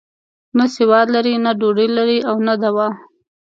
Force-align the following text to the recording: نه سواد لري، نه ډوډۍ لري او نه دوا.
نه 0.57 0.65
سواد 0.75 1.07
لري، 1.15 1.33
نه 1.45 1.51
ډوډۍ 1.59 1.87
لري 1.97 2.17
او 2.29 2.35
نه 2.47 2.55
دوا. 2.63 2.87